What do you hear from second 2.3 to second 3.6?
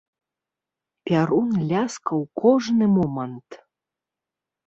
кожны момант.